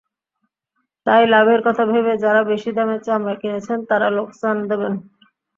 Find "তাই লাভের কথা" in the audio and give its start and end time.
1.07-1.83